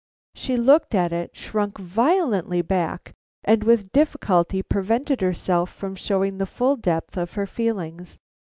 [0.33, 3.13] She looked at it, shrunk violently back,
[3.43, 8.17] and with difficulty prevented herself from showing the full depth of her feelings.